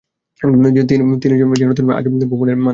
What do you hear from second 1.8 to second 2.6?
আজব ভুবনের